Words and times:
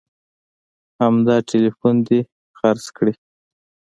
همدا 1.01 1.35
ټلیفون 1.49 1.95
دې 2.07 2.19
خرڅ 2.57 2.85
کړي 2.97 3.13